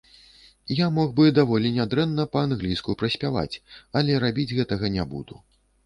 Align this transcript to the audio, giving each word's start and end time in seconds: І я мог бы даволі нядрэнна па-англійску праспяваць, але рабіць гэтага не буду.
І 0.69 0.77
я 0.79 0.87
мог 0.95 1.13
бы 1.19 1.27
даволі 1.41 1.73
нядрэнна 1.77 2.27
па-англійску 2.37 2.99
праспяваць, 3.05 3.61
але 4.01 4.21
рабіць 4.29 4.53
гэтага 4.59 4.95
не 4.99 5.03
буду. 5.15 5.43